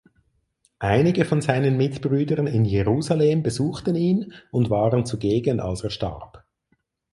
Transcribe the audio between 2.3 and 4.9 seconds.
in Jerusalem besuchten ihn und